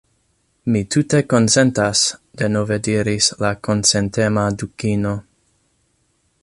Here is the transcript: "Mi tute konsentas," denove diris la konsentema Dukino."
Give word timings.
"Mi 0.75 0.79
tute 0.95 1.19
konsentas," 1.33 2.01
denove 2.43 2.79
diris 2.87 3.29
la 3.45 3.53
konsentema 3.69 4.47
Dukino." 4.63 5.17